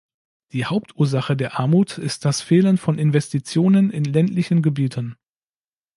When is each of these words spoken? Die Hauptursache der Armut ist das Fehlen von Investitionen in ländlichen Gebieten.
Die 0.53 0.65
Hauptursache 0.65 1.35
der 1.37 1.59
Armut 1.59 1.99
ist 1.99 2.25
das 2.25 2.41
Fehlen 2.41 2.77
von 2.79 2.97
Investitionen 2.97 3.91
in 3.91 4.03
ländlichen 4.03 4.63
Gebieten. 4.63 5.15